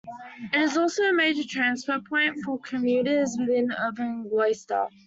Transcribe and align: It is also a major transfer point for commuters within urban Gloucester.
It 0.51 0.59
is 0.59 0.77
also 0.77 1.03
a 1.03 1.13
major 1.13 1.47
transfer 1.47 1.99
point 1.99 2.39
for 2.43 2.57
commuters 2.57 3.37
within 3.39 3.71
urban 3.71 4.27
Gloucester. 4.29 4.87